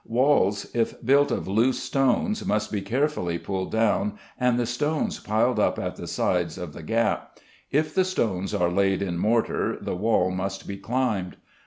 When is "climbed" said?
10.77-11.35